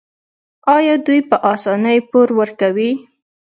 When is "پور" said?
2.09-2.29